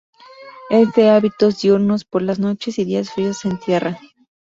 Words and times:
Es 0.71 0.91
de 0.93 1.11
hábitos 1.11 1.61
diurnos; 1.61 2.05
por 2.05 2.23
las 2.23 2.39
noches 2.39 2.79
y 2.79 2.85
días 2.85 3.11
fríos 3.13 3.37
se 3.37 3.49
entierran. 3.49 3.99